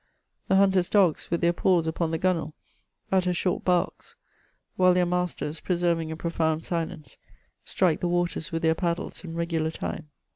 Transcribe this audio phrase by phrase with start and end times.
[0.47, 2.55] The hunters* dogs, with their paws upon the gunwale,
[3.11, 4.15] utter short barks,
[4.75, 7.17] while their masters, preserving a profound silence,
[7.65, 10.07] strike the waters with their paddles in regular time.